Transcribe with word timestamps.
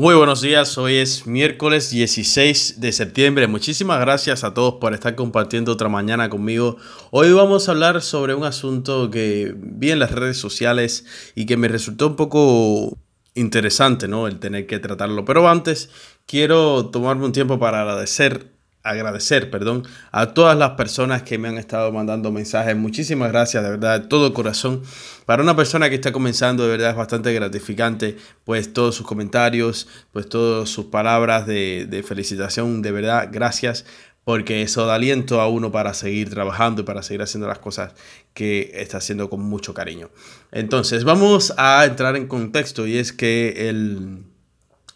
Muy 0.00 0.14
buenos 0.14 0.42
días, 0.42 0.78
hoy 0.78 0.94
es 0.94 1.26
miércoles 1.26 1.90
16 1.90 2.80
de 2.80 2.92
septiembre. 2.92 3.48
Muchísimas 3.48 3.98
gracias 3.98 4.44
a 4.44 4.54
todos 4.54 4.74
por 4.74 4.94
estar 4.94 5.16
compartiendo 5.16 5.72
otra 5.72 5.88
mañana 5.88 6.30
conmigo. 6.30 6.76
Hoy 7.10 7.32
vamos 7.32 7.68
a 7.68 7.72
hablar 7.72 8.00
sobre 8.00 8.36
un 8.36 8.44
asunto 8.44 9.10
que 9.10 9.52
vi 9.56 9.90
en 9.90 9.98
las 9.98 10.12
redes 10.12 10.36
sociales 10.36 11.04
y 11.34 11.46
que 11.46 11.56
me 11.56 11.66
resultó 11.66 12.06
un 12.06 12.14
poco 12.14 12.96
interesante, 13.34 14.06
¿no? 14.06 14.28
El 14.28 14.38
tener 14.38 14.68
que 14.68 14.78
tratarlo. 14.78 15.24
Pero 15.24 15.48
antes 15.48 15.90
quiero 16.26 16.90
tomarme 16.90 17.24
un 17.24 17.32
tiempo 17.32 17.58
para 17.58 17.80
agradecer 17.80 18.52
agradecer, 18.88 19.50
perdón, 19.50 19.86
a 20.12 20.34
todas 20.34 20.56
las 20.56 20.70
personas 20.70 21.22
que 21.22 21.38
me 21.38 21.48
han 21.48 21.58
estado 21.58 21.92
mandando 21.92 22.32
mensajes. 22.32 22.76
Muchísimas 22.76 23.30
gracias, 23.30 23.62
de 23.62 23.70
verdad, 23.70 24.00
de 24.00 24.08
todo 24.08 24.34
corazón. 24.34 24.82
Para 25.26 25.42
una 25.42 25.54
persona 25.56 25.88
que 25.88 25.96
está 25.96 26.12
comenzando, 26.12 26.64
de 26.64 26.70
verdad 26.70 26.90
es 26.90 26.96
bastante 26.96 27.32
gratificante, 27.32 28.16
pues 28.44 28.72
todos 28.72 28.94
sus 28.94 29.06
comentarios, 29.06 29.88
pues 30.12 30.28
todas 30.28 30.68
sus 30.68 30.86
palabras 30.86 31.46
de, 31.46 31.86
de 31.88 32.02
felicitación, 32.02 32.82
de 32.82 32.92
verdad, 32.92 33.28
gracias 33.30 33.84
porque 34.28 34.60
eso 34.60 34.84
da 34.84 34.96
aliento 34.96 35.40
a 35.40 35.48
uno 35.48 35.72
para 35.72 35.94
seguir 35.94 36.28
trabajando 36.28 36.82
y 36.82 36.84
para 36.84 37.02
seguir 37.02 37.22
haciendo 37.22 37.48
las 37.48 37.60
cosas 37.60 37.94
que 38.34 38.72
está 38.74 38.98
haciendo 38.98 39.30
con 39.30 39.40
mucho 39.40 39.72
cariño. 39.72 40.10
Entonces, 40.52 41.04
vamos 41.04 41.54
a 41.56 41.86
entrar 41.86 42.14
en 42.14 42.26
contexto 42.26 42.86
y 42.86 42.98
es 42.98 43.14
que 43.14 43.70
el 43.70 44.24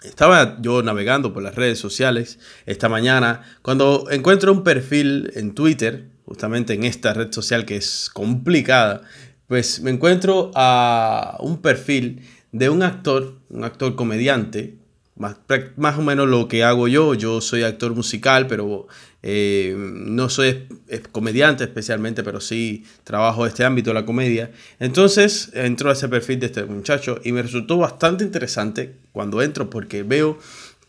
estaba 0.04 0.58
yo 0.60 0.82
navegando 0.82 1.32
por 1.32 1.42
las 1.42 1.54
redes 1.54 1.78
sociales 1.78 2.38
esta 2.66 2.88
mañana 2.88 3.42
cuando 3.62 4.06
encuentro 4.10 4.52
un 4.52 4.64
perfil 4.64 5.30
en 5.34 5.54
Twitter, 5.54 6.08
justamente 6.24 6.74
en 6.74 6.84
esta 6.84 7.14
red 7.14 7.32
social 7.32 7.64
que 7.64 7.76
es 7.76 8.10
complicada, 8.12 9.02
pues 9.46 9.80
me 9.80 9.90
encuentro 9.90 10.50
a 10.54 11.36
un 11.40 11.60
perfil 11.60 12.22
de 12.52 12.68
un 12.68 12.82
actor, 12.82 13.38
un 13.50 13.64
actor 13.64 13.96
comediante, 13.96 14.76
más, 15.16 15.36
más 15.76 15.98
o 15.98 16.02
menos 16.02 16.28
lo 16.28 16.48
que 16.48 16.64
hago 16.64 16.88
yo. 16.88 17.14
Yo 17.14 17.40
soy 17.40 17.62
actor 17.62 17.94
musical, 17.94 18.46
pero 18.46 18.86
eh, 19.22 19.74
no 19.76 20.28
soy 20.28 20.66
comediante 21.12 21.64
especialmente, 21.64 22.22
pero 22.24 22.40
sí 22.40 22.84
trabajo 23.04 23.46
este 23.46 23.64
ámbito 23.64 23.90
de 23.90 23.94
la 23.94 24.06
comedia. 24.06 24.50
Entonces 24.80 25.50
entro 25.54 25.90
a 25.90 25.92
ese 25.92 26.08
perfil 26.08 26.40
de 26.40 26.46
este 26.46 26.64
muchacho 26.64 27.20
y 27.24 27.32
me 27.32 27.42
resultó 27.42 27.78
bastante 27.78 28.24
interesante 28.24 28.96
cuando 29.12 29.42
entro 29.42 29.70
porque 29.70 30.02
veo 30.02 30.38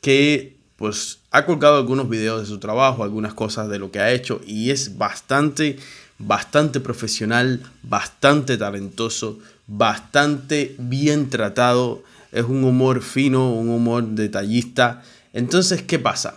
que 0.02 0.58
pues 0.76 1.20
ha 1.32 1.46
colgado 1.46 1.78
algunos 1.78 2.10
videos 2.10 2.42
de 2.42 2.48
su 2.48 2.60
trabajo, 2.60 3.04
algunas 3.04 3.34
cosas 3.34 3.70
de 3.70 3.80
lo 3.80 3.92
que 3.92 4.00
ha 4.00 4.12
hecho 4.12 4.42
y 4.46 4.72
es 4.72 4.98
bastante, 4.98 5.78
bastante 6.18 6.80
profesional, 6.80 7.62
bastante 7.84 8.58
talentoso, 8.58 9.40
bastante 9.68 10.76
bien 10.80 11.30
tratado 11.30 12.04
es 12.34 12.46
un 12.46 12.64
humor 12.64 13.02
fino, 13.02 13.54
un 13.54 13.70
humor 13.70 14.04
detallista. 14.10 15.04
Entonces, 15.32 15.84
¿qué 15.84 16.00
pasa? 16.00 16.36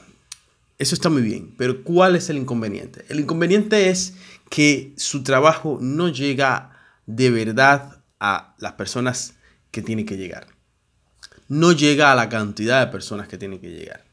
Eso 0.79 0.95
está 0.95 1.09
muy 1.09 1.23
bien, 1.23 1.55
pero 1.57 1.83
¿cuál 1.83 2.17
es 2.17 2.29
el 2.29 2.37
inconveniente? 2.37 3.05
El 3.09 3.21
inconveniente 3.21 3.89
es 3.89 4.15
que 4.51 4.93
su 4.97 5.23
trabajo 5.23 5.79
no 5.81 6.09
llega 6.09 6.79
de 7.07 7.31
verdad 7.31 8.03
a 8.21 8.55
las 8.59 8.73
personas 8.75 9.35
que 9.71 9.83
tiene 9.83 10.05
que 10.05 10.19
llegar. 10.19 10.49
No 11.49 11.73
llega 11.73 12.13
a 12.13 12.15
la 12.15 12.29
cantidad 12.29 12.85
de 12.85 12.93
personas 12.93 13.27
que 13.27 13.39
tiene 13.39 13.59
que 13.59 13.71
llegar. 13.71 14.05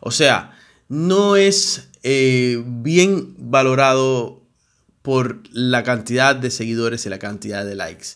O 0.00 0.10
sea, 0.10 0.58
no 0.88 1.36
es 1.36 1.88
eh, 2.02 2.62
bien 2.66 3.34
valorado 3.38 4.42
por 5.02 5.40
la 5.52 5.84
cantidad 5.84 6.34
de 6.34 6.50
seguidores 6.50 7.06
y 7.06 7.10
la 7.10 7.18
cantidad 7.18 7.64
de 7.64 7.76
likes. 7.76 8.08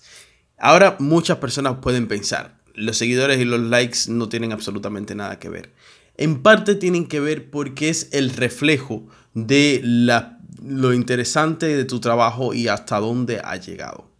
Ahora 0.59 0.97
muchas 0.99 1.39
personas 1.39 1.79
pueden 1.81 2.09
pensar, 2.09 2.62
los 2.75 2.97
seguidores 2.97 3.41
y 3.41 3.45
los 3.45 3.61
likes 3.61 3.99
no 4.09 4.29
tienen 4.29 4.53
absolutamente 4.53 5.15
nada 5.15 5.39
que 5.39 5.49
ver. 5.49 5.73
En 6.17 6.43
parte 6.43 6.75
tienen 6.75 7.07
que 7.07 7.21
ver 7.21 7.51
porque 7.51 7.89
es 7.89 8.09
el 8.13 8.31
reflejo 8.31 9.07
de 9.35 9.81
la, 9.83 10.39
lo 10.63 10.93
interesante 10.93 11.67
de 11.67 11.85
tu 11.85 12.01
trabajo 12.01 12.55
y 12.55 12.69
hasta 12.69 12.99
dónde 13.01 13.41
ha 13.43 13.57
llegado. 13.57 14.11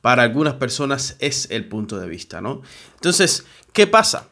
Para 0.00 0.22
algunas 0.22 0.54
personas 0.54 1.16
es 1.18 1.48
el 1.50 1.68
punto 1.68 1.98
de 1.98 2.08
vista, 2.08 2.40
¿no? 2.40 2.62
Entonces, 2.94 3.44
¿qué 3.72 3.86
pasa? 3.86 4.28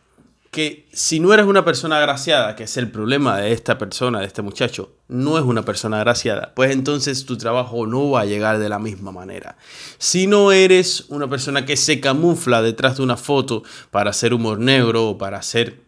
Que 0.50 0.88
si 0.93 1.21
no 1.21 1.33
eres 1.33 1.47
una 1.47 1.65
persona 1.65 1.99
agraciada, 1.99 2.56
que 2.56 2.65
es 2.65 2.77
el 2.77 2.91
problema 2.91 3.38
de 3.38 3.53
esta 3.53 3.78
persona, 3.78 4.19
de 4.19 4.27
este 4.27 4.43
muchacho, 4.43 4.93
no 5.06 5.38
es 5.38 5.44
una 5.44 5.65
persona 5.65 5.99
agraciada, 5.99 6.53
pues 6.56 6.72
entonces 6.72 7.25
tu 7.25 7.37
trabajo 7.37 7.87
no 7.87 8.11
va 8.11 8.22
a 8.22 8.25
llegar 8.25 8.59
de 8.59 8.69
la 8.69 8.81
misma 8.81 9.12
manera. 9.12 9.56
Si 9.99 10.27
no 10.27 10.50
eres 10.50 11.06
una 11.09 11.31
persona 11.31 11.65
que 11.65 11.77
se 11.77 12.00
camufla 12.00 12.62
detrás 12.62 12.97
de 12.97 13.05
una 13.05 13.16
foto 13.16 13.62
para 13.93 14.11
hacer 14.11 14.34
humor 14.34 14.59
negro 14.59 15.11
o 15.11 15.19
para 15.19 15.38
hacer 15.38 15.83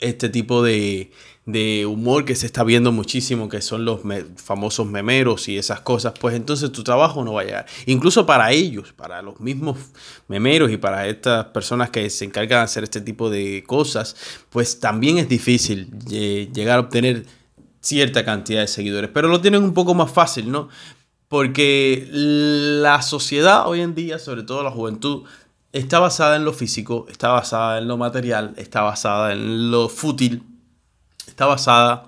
este 0.00 0.28
tipo 0.28 0.64
de, 0.64 1.12
de 1.46 1.86
humor 1.86 2.24
que 2.24 2.34
se 2.34 2.44
está 2.44 2.64
viendo 2.64 2.90
muchísimo, 2.90 3.48
que 3.48 3.62
son 3.62 3.84
los 3.84 4.00
famosos 4.36 4.86
memeros 4.86 5.48
y 5.48 5.56
esas 5.56 5.80
cosas, 5.80 6.12
pues 6.20 6.34
entonces 6.34 6.72
tu 6.72 6.82
trabajo 6.82 7.24
no 7.24 7.34
va 7.34 7.42
a 7.42 7.44
llegar. 7.44 7.66
Incluso 7.86 8.26
para 8.26 8.50
ellos, 8.50 8.92
para 8.92 9.22
los 9.22 9.38
mismos 9.38 9.78
memeros 10.26 10.72
y 10.72 10.76
para 10.76 11.06
estas 11.06 11.46
personas 11.46 11.90
que 11.90 12.10
se 12.10 12.24
encargan 12.24 12.60
de 12.60 12.64
hacer 12.64 12.82
este 12.82 13.00
tipo 13.00 13.30
de 13.30 13.62
cosas, 13.64 14.16
pues 14.50 14.80
también 14.80 15.18
es 15.18 15.28
difícil 15.28 15.88
eh, 16.10 16.50
llegar 16.52 16.78
a 16.78 16.80
obtener 16.80 17.24
cierta 17.80 18.24
cantidad 18.24 18.62
de 18.62 18.66
seguidores, 18.66 19.10
pero 19.14 19.28
lo 19.28 19.40
tienen 19.40 19.62
un 19.62 19.72
poco 19.72 19.94
más 19.94 20.10
fácil, 20.10 20.50
¿no? 20.50 20.68
Porque 21.28 22.08
la 22.10 23.02
sociedad 23.02 23.68
hoy 23.68 23.82
en 23.82 23.94
día, 23.94 24.18
sobre 24.18 24.42
todo 24.42 24.64
la 24.64 24.72
juventud, 24.72 25.22
está 25.72 26.00
basada 26.00 26.34
en 26.34 26.44
lo 26.44 26.52
físico, 26.52 27.06
está 27.08 27.28
basada 27.28 27.78
en 27.78 27.86
lo 27.86 27.96
material, 27.96 28.54
está 28.56 28.82
basada 28.82 29.32
en 29.32 29.70
lo 29.70 29.88
fútil, 29.88 30.42
está 31.26 31.46
basada 31.46 32.06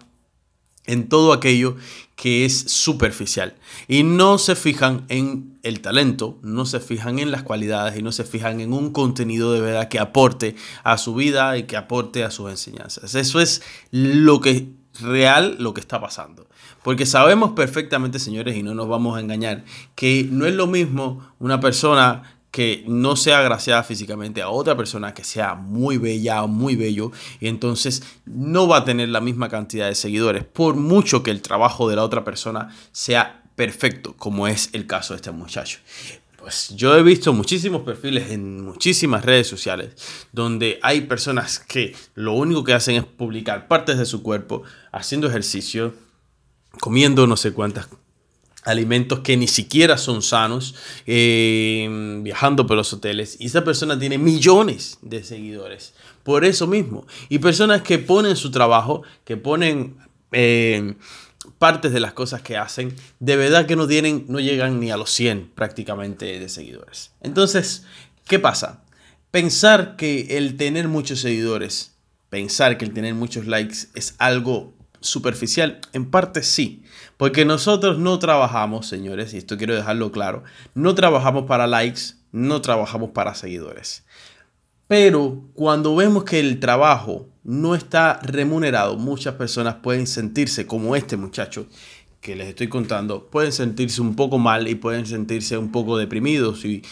en 0.86 1.08
todo 1.08 1.32
aquello 1.32 1.76
que 2.16 2.44
es 2.44 2.58
superficial. 2.58 3.54
Y 3.86 4.02
no 4.02 4.38
se 4.38 4.56
fijan 4.56 5.04
en 5.08 5.58
el 5.62 5.80
talento, 5.80 6.38
no 6.42 6.66
se 6.66 6.80
fijan 6.80 7.18
en 7.18 7.30
las 7.30 7.42
cualidades 7.42 7.96
y 7.98 8.02
no 8.02 8.10
se 8.10 8.24
fijan 8.24 8.60
en 8.60 8.72
un 8.72 8.90
contenido 8.90 9.52
de 9.52 9.60
verdad 9.60 9.88
que 9.88 10.00
aporte 10.00 10.56
a 10.82 10.98
su 10.98 11.14
vida 11.14 11.56
y 11.58 11.64
que 11.64 11.76
aporte 11.76 12.24
a 12.24 12.30
sus 12.30 12.50
enseñanzas. 12.50 13.14
Eso 13.14 13.40
es 13.40 13.62
lo 13.90 14.40
que 14.40 14.68
real 15.00 15.56
lo 15.58 15.74
que 15.74 15.80
está 15.80 16.00
pasando. 16.00 16.48
Porque 16.82 17.06
sabemos 17.06 17.52
perfectamente, 17.52 18.18
señores, 18.18 18.56
y 18.56 18.62
no 18.62 18.74
nos 18.74 18.88
vamos 18.88 19.16
a 19.16 19.20
engañar, 19.20 19.64
que 19.94 20.26
no 20.30 20.46
es 20.46 20.54
lo 20.54 20.66
mismo 20.66 21.22
una 21.38 21.60
persona 21.60 22.37
que 22.50 22.84
no 22.86 23.16
sea 23.16 23.40
agraciada 23.40 23.82
físicamente 23.82 24.42
a 24.42 24.48
otra 24.48 24.76
persona 24.76 25.14
que 25.14 25.24
sea 25.24 25.54
muy 25.54 25.98
bella 25.98 26.42
o 26.42 26.48
muy 26.48 26.76
bello 26.76 27.12
y 27.40 27.48
entonces 27.48 28.02
no 28.24 28.66
va 28.66 28.78
a 28.78 28.84
tener 28.84 29.10
la 29.10 29.20
misma 29.20 29.48
cantidad 29.48 29.88
de 29.88 29.94
seguidores 29.94 30.44
por 30.44 30.76
mucho 30.76 31.22
que 31.22 31.30
el 31.30 31.42
trabajo 31.42 31.88
de 31.88 31.96
la 31.96 32.04
otra 32.04 32.24
persona 32.24 32.74
sea 32.92 33.42
perfecto 33.54 34.14
como 34.16 34.48
es 34.48 34.70
el 34.72 34.86
caso 34.86 35.14
de 35.14 35.16
este 35.16 35.30
muchacho. 35.30 35.78
Pues 36.38 36.70
yo 36.74 36.96
he 36.96 37.02
visto 37.02 37.32
muchísimos 37.32 37.82
perfiles 37.82 38.30
en 38.30 38.64
muchísimas 38.64 39.24
redes 39.24 39.48
sociales 39.48 39.90
donde 40.32 40.78
hay 40.82 41.02
personas 41.02 41.58
que 41.58 41.94
lo 42.14 42.32
único 42.32 42.64
que 42.64 42.72
hacen 42.72 42.94
es 42.94 43.04
publicar 43.04 43.68
partes 43.68 43.98
de 43.98 44.06
su 44.06 44.22
cuerpo 44.22 44.62
haciendo 44.92 45.26
ejercicio, 45.26 45.94
comiendo 46.80 47.26
no 47.26 47.36
sé 47.36 47.52
cuántas 47.52 47.88
alimentos 48.64 49.20
que 49.20 49.36
ni 49.36 49.46
siquiera 49.46 49.98
son 49.98 50.22
sanos, 50.22 50.74
eh, 51.06 52.20
viajando 52.22 52.66
por 52.66 52.76
los 52.76 52.92
hoteles. 52.92 53.36
Y 53.38 53.46
esa 53.46 53.64
persona 53.64 53.98
tiene 53.98 54.18
millones 54.18 54.98
de 55.02 55.22
seguidores. 55.22 55.94
Por 56.22 56.44
eso 56.44 56.66
mismo. 56.66 57.06
Y 57.28 57.38
personas 57.38 57.82
que 57.82 57.98
ponen 57.98 58.36
su 58.36 58.50
trabajo, 58.50 59.02
que 59.24 59.36
ponen 59.36 59.96
eh, 60.32 60.94
partes 61.58 61.92
de 61.92 62.00
las 62.00 62.12
cosas 62.12 62.42
que 62.42 62.56
hacen, 62.56 62.94
de 63.20 63.36
verdad 63.36 63.66
que 63.66 63.76
no 63.76 63.86
tienen, 63.86 64.26
no 64.28 64.40
llegan 64.40 64.80
ni 64.80 64.90
a 64.90 64.96
los 64.96 65.10
100 65.10 65.52
prácticamente 65.54 66.38
de 66.38 66.48
seguidores. 66.48 67.12
Entonces, 67.20 67.84
¿qué 68.26 68.38
pasa? 68.38 68.82
Pensar 69.30 69.96
que 69.96 70.38
el 70.38 70.56
tener 70.56 70.88
muchos 70.88 71.20
seguidores, 71.20 71.96
pensar 72.30 72.78
que 72.78 72.84
el 72.84 72.92
tener 72.92 73.14
muchos 73.14 73.46
likes 73.46 73.88
es 73.94 74.14
algo 74.18 74.74
superficial? 75.00 75.80
En 75.92 76.10
parte 76.10 76.42
sí, 76.42 76.82
porque 77.16 77.44
nosotros 77.44 77.98
no 77.98 78.18
trabajamos, 78.18 78.86
señores, 78.86 79.34
y 79.34 79.38
esto 79.38 79.56
quiero 79.56 79.74
dejarlo 79.74 80.12
claro, 80.12 80.44
no 80.74 80.94
trabajamos 80.94 81.44
para 81.46 81.66
likes, 81.66 82.14
no 82.32 82.60
trabajamos 82.60 83.10
para 83.10 83.34
seguidores. 83.34 84.04
Pero 84.86 85.44
cuando 85.54 85.94
vemos 85.94 86.24
que 86.24 86.40
el 86.40 86.60
trabajo 86.60 87.28
no 87.44 87.74
está 87.74 88.20
remunerado, 88.22 88.96
muchas 88.96 89.34
personas 89.34 89.76
pueden 89.76 90.06
sentirse 90.06 90.66
como 90.66 90.96
este 90.96 91.16
muchacho 91.16 91.66
que 92.20 92.34
les 92.34 92.48
estoy 92.48 92.68
contando, 92.68 93.28
pueden 93.30 93.52
sentirse 93.52 94.00
un 94.00 94.16
poco 94.16 94.38
mal 94.38 94.66
y 94.66 94.74
pueden 94.74 95.06
sentirse 95.06 95.56
un 95.56 95.70
poco 95.70 95.98
deprimidos 95.98 96.64
y 96.64 96.82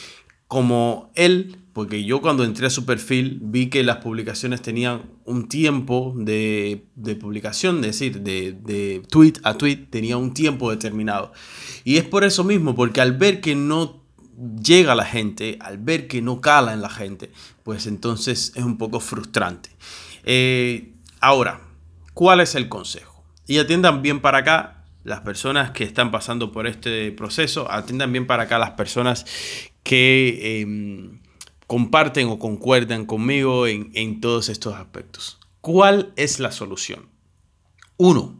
como 0.47 1.11
él 1.15 1.59
porque 1.77 2.05
yo 2.05 2.23
cuando 2.23 2.43
entré 2.43 2.69
a 2.69 2.71
su 2.71 2.87
perfil 2.87 3.39
vi 3.43 3.69
que 3.69 3.85
las 3.85 3.99
publicaciones 3.99 4.63
tenían 4.63 5.03
un 5.27 5.47
tiempo 5.47 6.15
de, 6.17 6.87
publicación, 7.21 7.77
es 7.81 7.99
decir, 7.99 8.23
de, 8.23 8.53
de, 8.53 9.03
tweet 9.11 9.35
a 9.43 9.59
tweet 9.59 9.89
tenía 9.91 10.17
un 10.17 10.33
tiempo 10.33 10.71
determinado. 10.71 11.35
Y 11.85 11.99
es 11.99 12.05
por 12.05 12.25
eso 12.25 12.45
mismo, 12.45 12.75
porque 12.75 13.03
al 13.03 13.13
ver 13.19 13.43
que 13.43 13.55
no 13.55 14.03
llega 14.59 14.95
la 14.95 15.05
gente, 15.05 15.59
al 15.61 15.77
ver 15.77 16.09
que 16.09 16.23
no 16.23 16.41
cala 16.41 16.73
en 16.73 16.81
la 16.81 16.89
gente, 16.89 17.31
pues 17.63 17.87
entonces 17.87 18.55
es 18.57 18.65
un 18.65 18.79
poco 18.79 18.99
frustrante. 18.99 19.69
Eh, 20.25 20.95
ahora, 21.21 21.61
¿cuál 22.15 22.41
es 22.41 22.55
el 22.55 22.71
consejo? 22.71 23.23
Y 23.47 23.59
atiendan 23.59 24.01
bien 24.01 24.23
para 24.23 24.39
acá 24.39 24.87
las 25.05 25.21
personas 25.21 25.73
que 25.73 25.85
están 25.85 26.11
pasando 26.11 26.53
por 26.53 26.67
este 26.67 27.13
proceso, 27.13 27.71
atiendan 27.71 28.13
bien 28.13 28.27
para 28.27 28.45
acá 28.45 28.59
las 28.59 28.71
personas 28.71 29.27
que 29.83 30.63
em, 30.63 31.21
comparten 31.67 32.29
o 32.29 32.39
concuerdan 32.39 33.07
conmigo 33.07 33.67
en, 33.67 34.21
todos 34.21 34.49
estos 34.49 34.75
aspectos. 34.75 35.39
¿Cuál 35.61 36.13
es 36.17 36.39
la 36.39 36.53
solución? 36.53 37.09
Uno, 37.97 38.37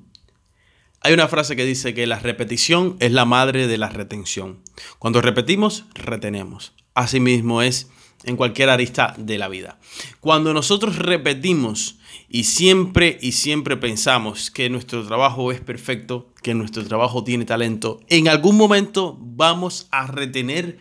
hay 1.01 1.13
una 1.13 1.29
frase 1.29 1.57
que 1.57 1.65
dice 1.65 1.95
que 1.95 2.07
la 2.07 2.19
repetición 2.19 2.97
es 3.01 3.13
la 3.13 3.25
madre 3.25 3.67
de 3.67 3.79
la 3.79 3.89
retención. 3.89 4.61
Cuando 4.99 5.21
repetimos, 5.21 5.85
retenemos. 5.95 6.73
Asimismo 6.95 7.63
es 7.63 7.89
en 8.25 8.37
cualquier 8.37 8.71
arista 8.71 9.15
de 9.19 9.39
la 9.39 9.49
vida. 9.49 9.79
Cuando 10.21 10.53
nosotros 10.53 10.97
repetimos 10.97 11.99
y 12.29 12.45
siempre 12.45 13.19
y 13.21 13.33
siempre 13.33 13.77
pensamos 13.77 14.51
que 14.51 14.69
nuestro 14.69 15.07
trabajo 15.07 15.53
es 15.53 15.61
perfecto, 15.61 16.33
que 16.43 16.55
nuestro 16.55 16.85
trabajo 16.85 17.23
tiene 17.25 17.45
talento, 17.45 18.01
en 18.09 18.29
algún 18.29 18.57
momento 18.57 19.17
vamos 19.21 19.87
a 19.91 20.07
retener 20.07 20.79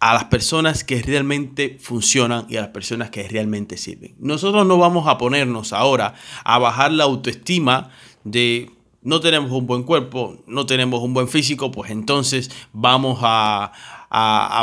a 0.00 0.14
las 0.14 0.24
personas 0.24 0.84
que 0.84 1.02
realmente 1.02 1.78
funcionan 1.80 2.46
y 2.48 2.56
a 2.56 2.60
las 2.60 2.70
personas 2.70 3.10
que 3.10 3.26
realmente 3.26 3.76
sirven. 3.76 4.14
Nosotros 4.18 4.66
no 4.66 4.78
vamos 4.78 5.08
a 5.08 5.18
ponernos 5.18 5.72
ahora 5.72 6.14
a 6.44 6.58
bajar 6.58 6.92
la 6.92 7.04
autoestima 7.04 7.90
de 8.24 8.70
no 9.02 9.20
tenemos 9.20 9.50
un 9.52 9.66
buen 9.66 9.84
cuerpo, 9.84 10.42
no 10.46 10.66
tenemos 10.66 11.02
un 11.02 11.14
buen 11.14 11.28
físico, 11.28 11.70
pues 11.70 11.90
entonces 11.90 12.50
vamos 12.72 13.20
a, 13.22 13.72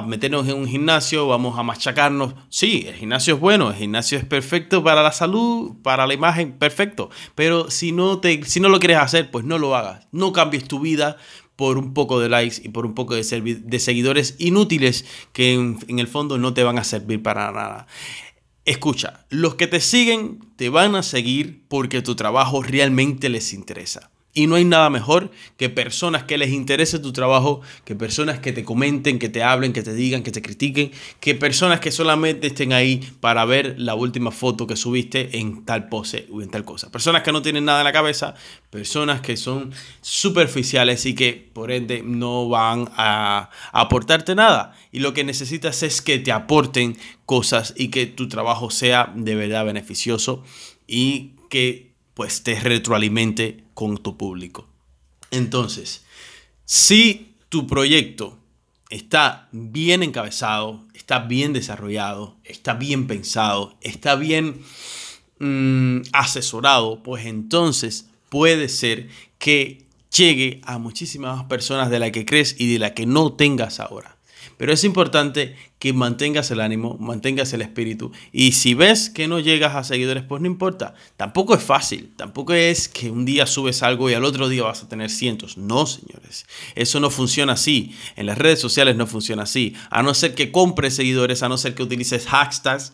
meternos 0.08 0.48
en 0.48 0.56
un 0.56 0.68
gimnasio, 0.68 1.28
vamos 1.28 1.58
a 1.58 1.64
machacarnos. 1.64 2.36
Sí, 2.50 2.86
el 2.88 2.96
gimnasio 2.96 3.36
es 3.36 3.40
bueno, 3.40 3.70
el 3.70 3.76
gimnasio 3.76 4.18
es 4.18 4.26
perfecto 4.26 4.84
para 4.84 5.04
la 5.04 5.12
salud, 5.12 5.76
para 5.82 6.06
la 6.06 6.14
imagen, 6.14 6.54
perfecto. 6.58 7.10
Pero 7.34 7.72
si 7.72 7.92
no, 7.92 8.20
te, 8.20 8.44
si 8.44 8.60
no 8.60 8.70
lo 8.70 8.80
quieres 8.80 8.98
hacer, 8.98 9.32
pues 9.32 9.46
no 9.46 9.58
lo 9.58 9.76
hagas. 9.76 10.08
No 10.12 10.32
cambies 10.34 10.68
tu 10.68 10.80
vida 10.80 11.18
por 11.56 11.78
un 11.78 11.94
poco 11.94 12.19
de 12.19 12.30
likes 12.30 12.62
y 12.63 12.69
por 12.69 12.86
un 12.86 12.94
poco 12.94 13.16
de, 13.16 13.24
de 13.24 13.80
seguidores 13.80 14.36
inútiles 14.40 15.06
que 15.34 15.54
en, 15.54 15.80
en 15.88 16.00
el 16.00 16.07
fondo 16.07 16.38
no 16.38 16.54
te 16.54 16.63
van 16.63 16.78
a 16.80 16.84
servir 16.84 17.22
para 17.22 17.52
nada. 17.52 17.88
Escucha, 18.66 19.25
los 19.30 19.56
que 19.56 19.68
te 19.68 19.80
siguen 19.80 20.40
te 20.56 20.69
van 20.69 20.96
a 20.96 21.04
seguir 21.04 21.63
porque 21.68 22.02
tu 22.02 22.16
trabajo 22.16 22.63
realmente 22.63 23.30
les 23.30 23.54
interesa. 23.54 24.12
Y 24.38 24.48
no 24.48 24.56
hay 24.56 24.66
nada 24.66 24.90
mejor 24.90 25.32
que 25.56 25.70
personas 25.70 26.26
que 26.26 26.38
les 26.38 26.50
interese 26.50 27.00
tu 27.00 27.14
trabajo, 27.14 27.62
que 27.86 27.96
personas 27.96 28.38
que 28.40 28.52
te 28.52 28.66
comenten, 28.66 29.18
que 29.18 29.30
te 29.30 29.42
hablen, 29.42 29.72
que 29.72 29.82
te 29.82 29.94
digan, 29.94 30.24
que 30.24 30.32
te 30.32 30.42
critiquen, 30.42 30.92
que 31.22 31.36
personas 31.36 31.80
que 31.80 31.90
solamente 31.90 32.48
estén 32.48 32.74
ahí 32.74 32.98
para 33.22 33.46
ver 33.46 33.76
la 33.78 33.96
última 33.96 34.32
foto 34.32 34.68
que 34.68 34.76
subiste 34.76 35.40
en 35.40 35.64
tal 35.64 35.88
pose 35.88 36.28
o 36.34 36.42
en 36.42 36.50
tal 36.50 36.66
cosa. 36.66 36.92
Personas 36.92 37.24
que 37.24 37.32
no 37.32 37.42
tienen 37.42 37.64
nada 37.64 37.80
en 37.80 37.86
la 37.86 37.94
cabeza, 37.94 38.36
personas 38.70 39.22
que 39.22 39.38
son 39.38 39.72
superficiales 40.02 41.06
y 41.06 41.16
que 41.16 41.50
por 41.54 41.72
ende 41.72 42.04
no 42.04 42.50
van 42.50 42.90
a, 42.98 43.50
aportarte 43.72 44.36
nada. 44.36 44.74
Y 44.92 45.00
lo 45.00 45.14
que 45.14 45.24
necesitas 45.24 45.82
es 45.82 46.02
que 46.02 46.20
te 46.20 46.34
aporten 46.34 46.98
cosas 47.26 47.74
y 47.78 47.88
que 47.88 48.06
tu 48.06 48.28
trabajo 48.28 48.70
sea 48.70 49.14
de 49.16 49.36
verdad 49.36 49.64
beneficioso 49.64 50.44
y 50.88 51.36
que 51.50 51.94
pues 52.16 52.44
te 52.44 52.60
retroalimente 52.60 53.64
con 53.75 54.00
tu 54.00 54.18
público. 54.18 54.68
Entonces, 55.30 56.04
si 56.66 57.36
tu 57.50 57.68
proyecto 57.68 58.39
está 58.89 59.48
bien 59.51 60.01
encabezado, 60.01 60.83
está 60.95 61.19
bien 61.19 61.54
desarrollado, 61.54 62.38
está 62.44 62.74
bien 62.74 63.06
pensado, 63.06 63.77
está 63.81 64.16
bien 64.16 64.62
mm, 65.39 66.01
asesorado, 66.13 67.04
pues 67.04 67.25
entonces 67.27 68.10
puede 68.30 68.69
ser 68.69 69.10
que 69.38 69.86
llegue 70.16 70.62
a 70.63 70.77
muchísimas 70.77 71.44
personas 71.45 71.89
de 71.89 72.00
las 72.00 72.12
que 72.12 72.25
crees 72.25 72.56
y 72.57 72.72
de 72.74 72.80
las 72.80 72.92
que 72.92 73.06
no 73.06 73.33
tengas 73.33 73.80
ahora. 73.80 74.18
Pero 74.57 74.74
es 74.74 74.83
importante 74.83 75.56
que 75.80 75.94
mantengas 75.94 76.51
el 76.51 76.62
ánimo, 76.62 76.97
mantengas 77.00 77.53
el 77.53 77.62
espíritu. 77.62 78.12
Y 78.31 78.53
si 78.53 78.74
ves 78.74 79.09
que 79.09 79.27
no 79.27 79.39
llegas 79.39 79.75
a 79.75 79.83
seguidores, 79.83 80.24
pues 80.24 80.42
no 80.42 80.47
importa. 80.47 80.95
Tampoco 81.18 81.53
es 81.53 81.63
fácil. 81.63 82.13
Tampoco 82.15 82.53
es 82.53 82.88
que 82.88 83.12
un 83.12 83.25
día 83.25 83.45
subes 83.45 83.83
algo 83.83 84.09
y 84.09 84.13
al 84.13 84.25
otro 84.25 84.50
día 84.50 84.63
vas 84.63 84.83
a 84.83 84.89
tener 84.89 85.09
cientos. 85.09 85.57
No, 85.57 85.86
señores. 85.86 86.45
Eso 86.75 87.00
no 87.00 87.09
funciona 87.09 87.53
así. 87.53 87.95
En 88.15 88.25
las 88.25 88.38
redes 88.38 88.59
sociales 88.59 88.95
no 88.95 89.07
funciona 89.07 89.44
así. 89.44 89.75
A 89.89 90.03
no 90.03 90.13
ser 90.13 90.36
que 90.36 90.51
compres 90.51 90.95
seguidores, 90.95 91.44
a 91.44 91.50
no 91.50 91.57
ser 91.57 91.75
que 91.75 91.83
utilices 91.83 92.25
hashtags 92.27 92.94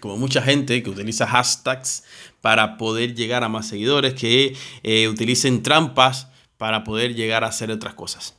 como 0.00 0.16
mucha 0.16 0.42
gente 0.42 0.82
que 0.82 0.90
utiliza 0.90 1.26
hashtags 1.26 2.04
para 2.40 2.76
poder 2.76 3.14
llegar 3.14 3.44
a 3.44 3.48
más 3.48 3.68
seguidores, 3.68 4.14
que 4.14 4.56
eh, 4.82 5.08
utilicen 5.08 5.62
trampas 5.62 6.28
para 6.58 6.84
poder 6.84 7.14
llegar 7.14 7.44
a 7.44 7.48
hacer 7.48 7.70
otras 7.70 7.94
cosas. 7.94 8.34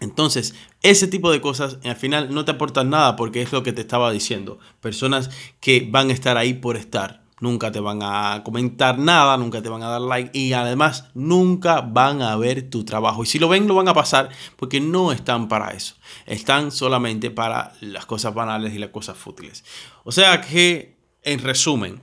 Entonces, 0.00 0.54
ese 0.82 1.06
tipo 1.06 1.30
de 1.30 1.40
cosas 1.40 1.78
al 1.84 1.96
final 1.96 2.34
no 2.34 2.44
te 2.44 2.52
aportan 2.52 2.90
nada 2.90 3.16
porque 3.16 3.42
es 3.42 3.52
lo 3.52 3.62
que 3.62 3.72
te 3.72 3.82
estaba 3.82 4.10
diciendo. 4.10 4.58
Personas 4.80 5.30
que 5.60 5.86
van 5.90 6.10
a 6.10 6.12
estar 6.12 6.36
ahí 6.36 6.54
por 6.54 6.76
estar. 6.76 7.22
Nunca 7.40 7.72
te 7.72 7.80
van 7.80 7.98
a 8.02 8.42
comentar 8.44 8.98
nada, 8.98 9.36
nunca 9.36 9.60
te 9.60 9.68
van 9.68 9.82
a 9.82 9.88
dar 9.88 10.00
like 10.00 10.30
y 10.38 10.52
además 10.52 11.10
nunca 11.14 11.80
van 11.80 12.22
a 12.22 12.36
ver 12.36 12.70
tu 12.70 12.84
trabajo. 12.84 13.22
Y 13.22 13.26
si 13.26 13.38
lo 13.38 13.48
ven, 13.48 13.66
lo 13.66 13.74
van 13.74 13.88
a 13.88 13.94
pasar 13.94 14.30
porque 14.56 14.80
no 14.80 15.12
están 15.12 15.48
para 15.48 15.70
eso. 15.70 15.96
Están 16.26 16.70
solamente 16.70 17.30
para 17.30 17.72
las 17.80 18.06
cosas 18.06 18.34
banales 18.34 18.72
y 18.72 18.78
las 18.78 18.90
cosas 18.90 19.18
fútiles. 19.18 19.64
O 20.04 20.12
sea 20.12 20.40
que, 20.40 20.96
en 21.22 21.40
resumen, 21.40 22.00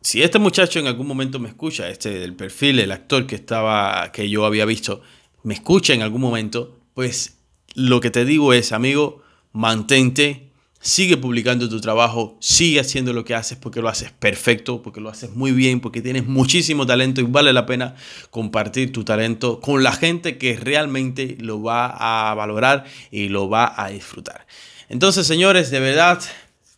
si 0.00 0.22
este 0.22 0.38
muchacho 0.38 0.78
en 0.78 0.86
algún 0.86 1.06
momento 1.06 1.38
me 1.38 1.48
escucha, 1.48 1.88
este 1.88 2.10
del 2.18 2.34
perfil, 2.34 2.78
el 2.78 2.92
actor 2.92 3.26
que 3.26 3.34
estaba, 3.34 4.12
que 4.12 4.30
yo 4.30 4.46
había 4.46 4.64
visto, 4.64 5.02
me 5.42 5.54
escucha 5.54 5.94
en 5.94 6.02
algún 6.02 6.20
momento, 6.20 6.78
pues 6.94 7.38
lo 7.74 8.00
que 8.00 8.10
te 8.10 8.24
digo 8.24 8.52
es, 8.52 8.72
amigo, 8.72 9.22
mantente, 9.52 10.48
sigue 10.80 11.16
publicando 11.16 11.68
tu 11.68 11.80
trabajo, 11.80 12.36
sigue 12.40 12.80
haciendo 12.80 13.12
lo 13.12 13.24
que 13.24 13.34
haces 13.34 13.56
porque 13.56 13.80
lo 13.80 13.88
haces 13.88 14.10
perfecto, 14.10 14.82
porque 14.82 15.00
lo 15.00 15.08
haces 15.08 15.30
muy 15.30 15.52
bien, 15.52 15.80
porque 15.80 16.02
tienes 16.02 16.26
muchísimo 16.26 16.86
talento 16.86 17.20
y 17.20 17.24
vale 17.24 17.52
la 17.52 17.66
pena 17.66 17.94
compartir 18.30 18.92
tu 18.92 19.04
talento 19.04 19.60
con 19.60 19.82
la 19.82 19.92
gente 19.92 20.38
que 20.38 20.56
realmente 20.56 21.36
lo 21.40 21.62
va 21.62 22.30
a 22.30 22.34
valorar 22.34 22.84
y 23.10 23.28
lo 23.28 23.48
va 23.48 23.72
a 23.76 23.88
disfrutar. 23.90 24.46
Entonces, 24.88 25.26
señores, 25.26 25.70
de 25.70 25.80
verdad, 25.80 26.20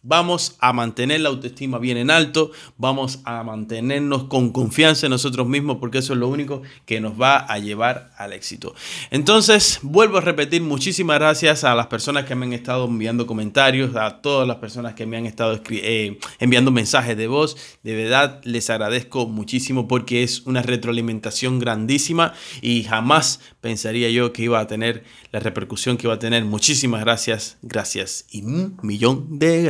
Vamos 0.06 0.56
a 0.60 0.74
mantener 0.74 1.22
la 1.22 1.30
autoestima 1.30 1.78
bien 1.78 1.96
en 1.96 2.10
alto, 2.10 2.50
vamos 2.76 3.20
a 3.24 3.42
mantenernos 3.42 4.24
con 4.24 4.52
confianza 4.52 5.06
en 5.06 5.10
nosotros 5.10 5.48
mismos 5.48 5.78
porque 5.80 5.98
eso 5.98 6.12
es 6.12 6.18
lo 6.18 6.28
único 6.28 6.60
que 6.84 7.00
nos 7.00 7.18
va 7.18 7.38
a 7.38 7.58
llevar 7.58 8.12
al 8.18 8.34
éxito. 8.34 8.74
Entonces, 9.10 9.80
vuelvo 9.82 10.18
a 10.18 10.20
repetir, 10.20 10.60
muchísimas 10.60 11.18
gracias 11.18 11.64
a 11.64 11.74
las 11.74 11.86
personas 11.86 12.26
que 12.26 12.34
me 12.34 12.44
han 12.44 12.52
estado 12.52 12.84
enviando 12.84 13.26
comentarios, 13.26 13.96
a 13.96 14.20
todas 14.20 14.46
las 14.46 14.58
personas 14.58 14.92
que 14.92 15.06
me 15.06 15.16
han 15.16 15.24
estado 15.24 15.58
eh, 15.70 16.18
enviando 16.38 16.70
mensajes 16.70 17.16
de 17.16 17.26
voz. 17.26 17.56
De 17.82 17.94
verdad, 17.94 18.42
les 18.44 18.68
agradezco 18.68 19.26
muchísimo 19.26 19.88
porque 19.88 20.22
es 20.22 20.42
una 20.46 20.60
retroalimentación 20.60 21.58
grandísima 21.58 22.34
y 22.60 22.84
jamás 22.84 23.40
pensaría 23.62 24.10
yo 24.10 24.34
que 24.34 24.42
iba 24.42 24.60
a 24.60 24.66
tener 24.66 25.04
la 25.32 25.40
repercusión 25.40 25.96
que 25.96 26.06
iba 26.06 26.14
a 26.14 26.18
tener. 26.18 26.44
Muchísimas 26.44 27.00
gracias, 27.00 27.56
gracias 27.62 28.26
y 28.30 28.42
un 28.42 28.78
millón 28.82 29.38
de 29.38 29.64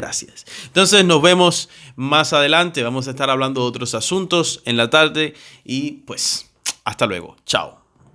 Entonces 0.67 1.05
nos 1.05 1.23
vemos 1.23 1.69
más 1.97 2.33
adelante. 2.33 2.83
Vamos 2.83 3.07
a 3.09 3.11
estar 3.11 3.31
hablando 3.31 3.63
de 3.63 3.69
otros 3.69 3.95
asuntos 3.95 4.63
en 4.65 4.77
la 4.77 4.91
tarde 4.91 5.35
y 5.65 5.93
pues 6.07 6.51
hasta 6.85 7.07
luego. 7.07 7.37
Chao. 7.47 7.84